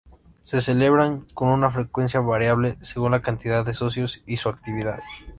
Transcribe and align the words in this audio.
Se 0.41 0.61
celebran 0.63 1.27
con 1.35 1.49
una 1.49 1.69
frecuencia 1.69 2.19
variable 2.21 2.75
según 2.81 3.11
la 3.11 3.21
cantidad 3.21 3.63
de 3.63 3.75
socios 3.75 4.23
y 4.25 4.37
su 4.37 4.49
actividad. 4.49 4.99